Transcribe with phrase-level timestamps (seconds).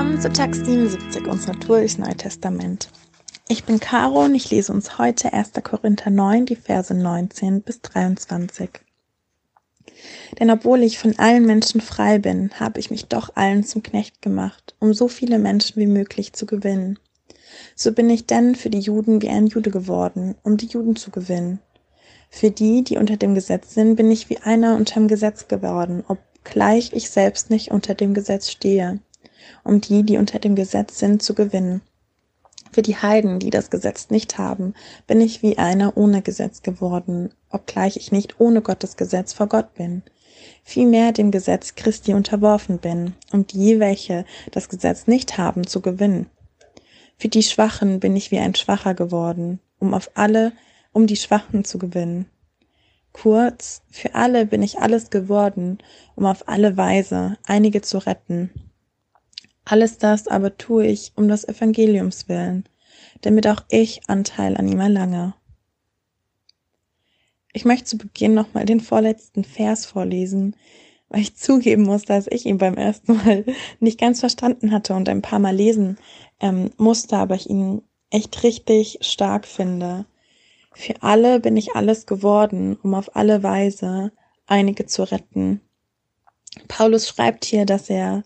[0.00, 2.88] Willkommen zu Tag 77 unserer Tour durchs Neue Testament.
[3.48, 5.52] Ich bin Caro und ich lese uns heute 1.
[5.62, 8.70] Korinther 9, die Verse 19 bis 23.
[10.38, 14.22] Denn obwohl ich von allen Menschen frei bin, habe ich mich doch allen zum Knecht
[14.22, 16.98] gemacht, um so viele Menschen wie möglich zu gewinnen.
[17.76, 21.10] So bin ich denn für die Juden wie ein Jude geworden, um die Juden zu
[21.10, 21.60] gewinnen.
[22.30, 26.04] Für die, die unter dem Gesetz sind, bin ich wie einer unter dem Gesetz geworden,
[26.08, 28.98] obgleich ich selbst nicht unter dem Gesetz stehe
[29.64, 31.82] um die, die unter dem Gesetz sind, zu gewinnen.
[32.72, 34.74] Für die Heiden, die das Gesetz nicht haben,
[35.06, 39.74] bin ich wie einer ohne Gesetz geworden, obgleich ich nicht ohne Gottes Gesetz vor Gott
[39.74, 40.02] bin.
[40.62, 46.26] Vielmehr dem Gesetz Christi unterworfen bin, um die, welche das Gesetz nicht haben, zu gewinnen.
[47.16, 50.52] Für die Schwachen bin ich wie ein Schwacher geworden, um auf alle,
[50.92, 52.26] um die Schwachen zu gewinnen.
[53.12, 55.78] Kurz, für alle bin ich alles geworden,
[56.14, 58.50] um auf alle Weise einige zu retten.
[59.64, 62.64] Alles das aber tue ich um des Evangeliums willen,
[63.20, 65.34] damit auch ich Anteil an ihm erlange.
[67.52, 70.56] Ich möchte zu Beginn nochmal den vorletzten Vers vorlesen,
[71.08, 73.44] weil ich zugeben muss, dass ich ihn beim ersten Mal
[73.80, 75.98] nicht ganz verstanden hatte und ein paar Mal lesen
[76.40, 80.06] ähm, musste, aber ich ihn echt richtig stark finde.
[80.72, 84.12] Für alle bin ich alles geworden, um auf alle Weise
[84.46, 85.60] einige zu retten.
[86.68, 88.22] Paulus schreibt hier, dass er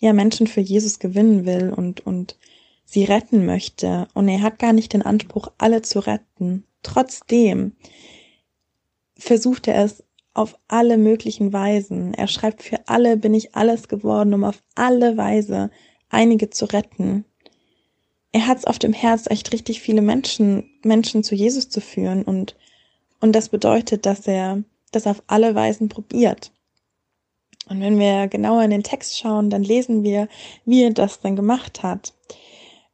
[0.00, 2.36] ja Menschen für Jesus gewinnen will und, und
[2.84, 4.08] sie retten möchte.
[4.14, 6.64] Und er hat gar nicht den Anspruch, alle zu retten.
[6.82, 7.72] Trotzdem
[9.16, 12.14] versucht er es auf alle möglichen Weisen.
[12.14, 15.70] Er schreibt, für alle bin ich alles geworden, um auf alle Weise
[16.10, 17.24] einige zu retten.
[18.30, 22.22] Er hat es auf dem Herz, echt richtig viele Menschen, Menschen zu Jesus zu führen
[22.22, 22.56] und,
[23.20, 24.62] und das bedeutet, dass er
[24.92, 26.52] das auf alle Weisen probiert.
[27.68, 30.28] Und wenn wir genauer in den Text schauen, dann lesen wir,
[30.64, 32.14] wie er das dann gemacht hat.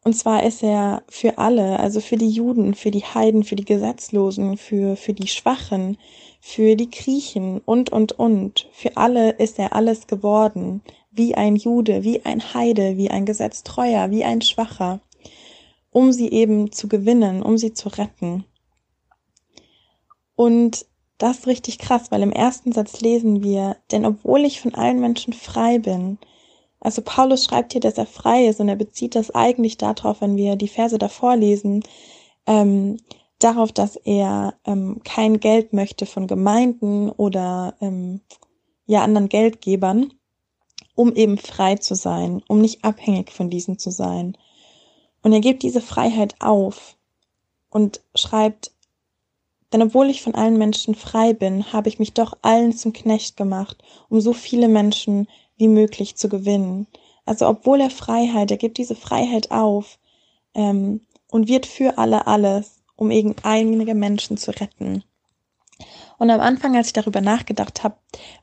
[0.05, 3.65] Und zwar ist er für alle, also für die Juden, für die Heiden, für die
[3.65, 5.97] Gesetzlosen, für, für die Schwachen,
[6.41, 8.69] für die Griechen und, und, und.
[8.73, 10.83] Für alle ist er alles geworden.
[11.11, 15.01] Wie ein Jude, wie ein Heide, wie ein Gesetztreuer, wie ein Schwacher.
[15.91, 18.45] Um sie eben zu gewinnen, um sie zu retten.
[20.37, 20.85] Und
[21.19, 25.01] das ist richtig krass, weil im ersten Satz lesen wir, denn obwohl ich von allen
[25.01, 26.19] Menschen frei bin,
[26.81, 30.37] also Paulus schreibt hier, dass er frei ist und er bezieht das eigentlich darauf, wenn
[30.37, 31.83] wir die Verse davor lesen,
[32.47, 32.99] ähm,
[33.39, 38.21] darauf, dass er ähm, kein Geld möchte von Gemeinden oder ähm,
[38.87, 40.13] ja anderen Geldgebern,
[40.95, 44.37] um eben frei zu sein, um nicht abhängig von diesen zu sein.
[45.23, 46.97] Und er gibt diese Freiheit auf
[47.71, 48.73] und schreibt,
[49.75, 53.37] denn obwohl ich von allen Menschen frei bin, habe ich mich doch allen zum Knecht
[53.37, 55.27] gemacht, um so viele Menschen
[55.57, 56.87] wie möglich zu gewinnen.
[57.27, 59.99] Also obwohl er Freiheit, er gibt diese Freiheit auf
[60.55, 65.03] ähm, und wird für alle alles, um eben einige Menschen zu retten.
[66.19, 67.97] Und am Anfang, als ich darüber nachgedacht habe,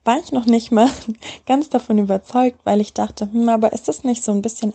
[0.04, 0.90] war ich noch nicht mal
[1.46, 4.74] ganz davon überzeugt, weil ich dachte, hm, aber ist das nicht so ein bisschen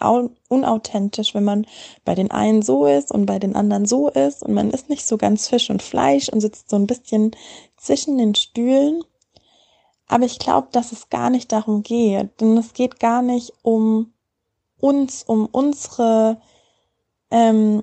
[0.49, 1.67] unauthentisch, wenn man
[2.05, 5.07] bei den einen so ist und bei den anderen so ist und man ist nicht
[5.07, 7.33] so ganz Fisch und Fleisch und sitzt so ein bisschen
[7.77, 9.03] zwischen den Stühlen.
[10.09, 14.13] Aber ich glaube, dass es gar nicht darum geht, denn es geht gar nicht um
[14.79, 16.41] uns, um unsere
[17.31, 17.83] ähm,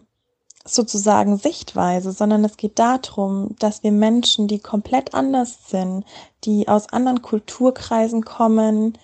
[0.65, 6.05] sozusagen Sichtweise, sondern es geht darum, dass wir Menschen, die komplett anders sind,
[6.45, 8.97] die aus anderen Kulturkreisen kommen,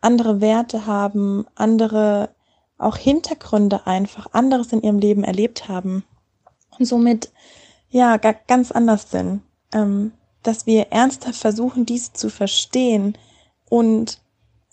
[0.00, 2.30] andere Werte haben, andere
[2.78, 6.04] auch Hintergründe einfach, anderes in ihrem Leben erlebt haben
[6.78, 7.30] und somit
[7.88, 9.42] ja ganz anders sind,
[9.72, 13.16] ähm, dass wir ernsthaft versuchen, dies zu verstehen
[13.70, 14.20] und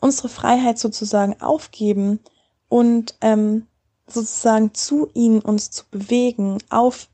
[0.01, 2.19] unsere Freiheit sozusagen aufgeben
[2.67, 3.67] und ähm,
[4.13, 7.07] sozusagen zu ihnen uns zu bewegen, auf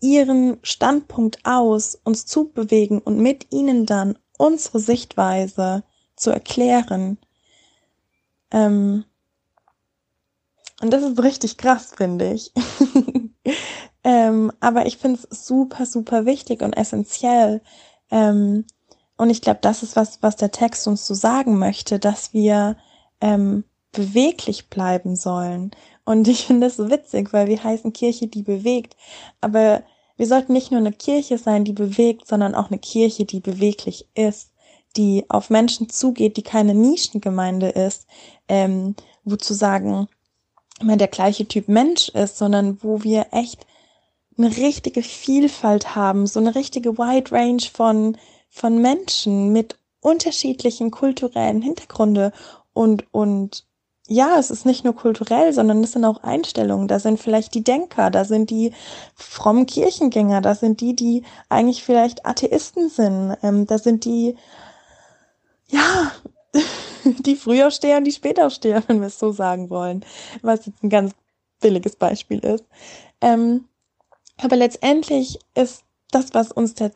[0.00, 5.82] ihren Standpunkt aus uns zu bewegen und mit ihnen dann unsere Sichtweise
[6.16, 7.18] zu erklären.
[8.50, 9.04] Ähm
[10.82, 12.52] und das ist richtig krass, finde ich.
[14.04, 17.62] ähm, aber ich finde es super, super wichtig und essentiell.
[18.10, 18.66] Ähm
[19.16, 22.76] und ich glaube, das ist was, was der Text uns so sagen möchte, dass wir
[23.20, 25.70] ähm, beweglich bleiben sollen
[26.04, 28.96] und ich finde das so witzig, weil wir heißen Kirche, die bewegt.
[29.40, 29.82] Aber
[30.16, 34.08] wir sollten nicht nur eine Kirche sein, die bewegt, sondern auch eine Kirche, die beweglich
[34.14, 34.52] ist,
[34.96, 38.06] die auf Menschen zugeht, die keine Nischengemeinde ist,
[38.48, 40.08] ähm, wo zu sagen,
[40.80, 43.66] immer der gleiche Typ Mensch ist, sondern wo wir echt
[44.36, 48.16] eine richtige Vielfalt haben, so eine richtige Wide Range von,
[48.50, 52.32] von Menschen mit unterschiedlichen kulturellen Hintergründe
[52.72, 53.64] und, und
[54.06, 56.88] ja, es ist nicht nur kulturell, sondern es sind auch Einstellungen.
[56.88, 58.72] Da sind vielleicht die Denker, da sind die
[59.14, 64.36] frommen Kirchengänger, da sind die, die eigentlich vielleicht Atheisten sind, ähm, da sind die,
[65.68, 66.12] ja,
[67.04, 70.04] die Frühaufsteher und die Spätaufsteher, wenn wir es so sagen wollen,
[70.42, 71.14] was jetzt ein ganz
[71.60, 72.64] billiges Beispiel ist.
[73.22, 73.64] Ähm,
[74.36, 76.92] aber letztendlich ist das, was uns der,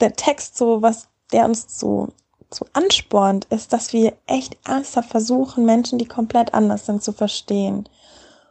[0.00, 2.08] der Text so, was der uns so
[2.52, 7.88] so anspornt, ist, dass wir echt ernsthaft versuchen, Menschen, die komplett anders sind, zu verstehen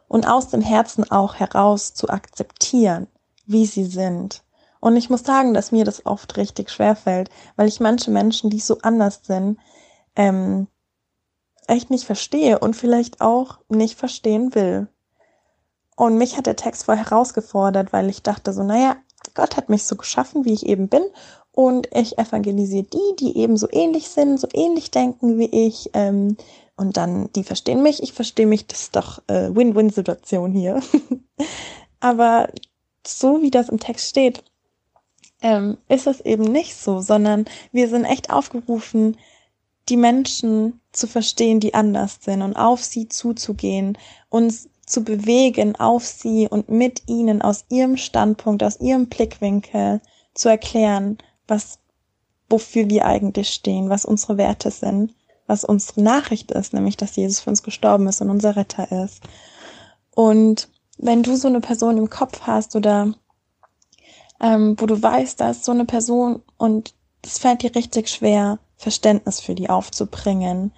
[0.08, 3.06] und aus dem Herzen auch heraus zu akzeptieren,
[3.46, 4.42] wie sie sind.
[4.80, 8.48] Und ich muss sagen, dass mir das oft richtig schwer fällt, weil ich manche Menschen,
[8.48, 9.58] die so anders sind,
[10.16, 10.66] ähm,
[11.66, 14.88] echt nicht verstehe und vielleicht auch nicht verstehen will.
[15.94, 18.96] Und mich hat der Text vorher herausgefordert, weil ich dachte so, naja,
[19.34, 21.02] Gott hat mich so geschaffen, wie ich eben bin
[21.52, 25.90] und ich evangelisiere die, die eben so ähnlich sind, so ähnlich denken wie ich.
[25.94, 26.36] Ähm,
[26.76, 30.80] und dann, die verstehen mich, ich verstehe mich, das ist doch äh, Win-Win-Situation hier.
[32.00, 32.48] Aber
[33.06, 34.42] so wie das im Text steht,
[35.42, 39.16] ähm, ist es eben nicht so, sondern wir sind echt aufgerufen,
[39.88, 43.98] die Menschen zu verstehen, die anders sind und auf sie zuzugehen,
[44.28, 50.00] uns zu bewegen auf sie und mit ihnen aus ihrem Standpunkt, aus ihrem Blickwinkel
[50.34, 51.18] zu erklären,
[51.50, 51.78] was,
[52.48, 55.14] wofür wir eigentlich stehen, was unsere Werte sind,
[55.46, 59.22] was unsere Nachricht ist, nämlich, dass Jesus für uns gestorben ist und unser Retter ist.
[60.14, 63.14] Und wenn du so eine Person im Kopf hast oder
[64.40, 66.94] ähm, wo du weißt, da ist so eine Person und
[67.24, 70.72] es fällt dir richtig schwer, Verständnis für die aufzubringen,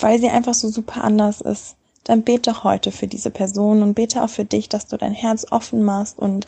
[0.00, 4.22] weil sie einfach so super anders ist, dann bete heute für diese Person und bete
[4.22, 6.46] auch für dich, dass du dein Herz offen machst und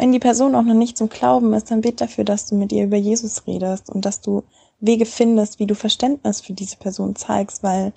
[0.00, 2.72] wenn die Person auch noch nicht zum Glauben ist, dann bitte dafür, dass du mit
[2.72, 4.44] ihr über Jesus redest und dass du
[4.80, 7.92] Wege findest, wie du Verständnis für diese Person zeigst, weil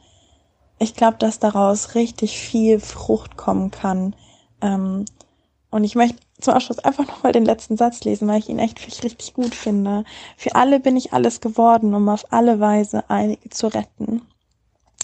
[0.79, 4.17] ich glaube, dass daraus richtig viel Frucht kommen kann.
[4.59, 5.05] Ähm,
[5.71, 8.85] und ich möchte zum Abschluss einfach nochmal den letzten Satz lesen, weil ich ihn echt
[8.85, 10.03] richtig gut finde.
[10.35, 14.23] Für alle bin ich alles geworden, um auf alle Weise einige zu retten.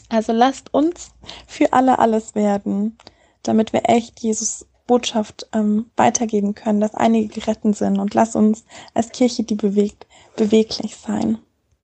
[0.10, 1.12] Also lasst uns
[1.48, 2.98] für alle alles werden,
[3.42, 8.66] damit wir echt Jesus Botschaft ähm, weitergeben können, dass einige gerettet sind und lass uns
[8.96, 11.38] als Kirche, die bewegt, beweglich sein.